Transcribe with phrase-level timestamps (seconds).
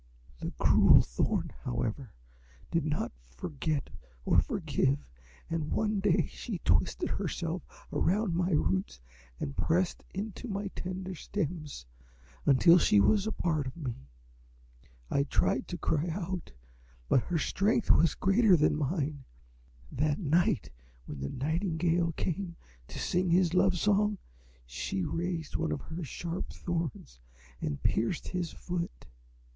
[0.39, 2.11] "The cruel Thorn, however,
[2.71, 3.91] did not forget
[4.25, 5.05] or forgive,
[5.47, 8.99] and one day she twined herself around my roots
[9.39, 11.85] and pressed into my tender stems
[12.47, 14.07] until she was a part of me.
[15.11, 16.51] I tried to cry out,
[17.07, 19.23] but her strength was greater than mine.
[19.91, 20.71] That night,
[21.05, 22.55] when the nightingale came
[22.87, 24.17] to sing his love song,
[24.65, 27.19] she raised one of her sharp thorns
[27.61, 29.05] and pierced his foot.